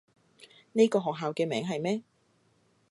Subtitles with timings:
[0.73, 2.01] 呢個學校嘅名係咩？